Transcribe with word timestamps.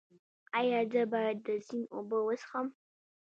ایا 0.59 0.79
زه 0.91 1.01
باید 1.11 1.37
د 1.45 1.47
سیند 1.67 1.85
اوبه 1.95 2.17
وڅښم؟ 2.25 2.67